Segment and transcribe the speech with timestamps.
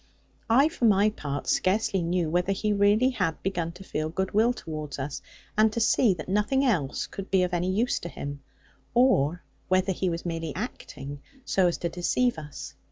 [0.49, 4.97] I, for my part, scarcely knew whether he really had begun to feel goodwill towards
[4.97, 5.21] us,
[5.55, 8.41] and to see that nothing else could be of any use to him;
[8.95, 12.73] or whether he was merely acting, so as to deceive us.